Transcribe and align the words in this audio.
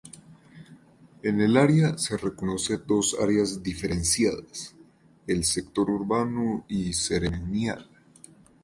En 1.21 1.41
el 1.41 1.55
área 1.57 1.95
se 1.95 2.17
reconoce 2.17 2.77
dos 2.77 3.15
áreas 3.21 3.61
diferenciadas: 3.61 4.73
el 5.27 5.43
sector 5.43 5.91
urbano 5.91 6.65
y 6.67 6.91
ceremonial. 6.93 7.87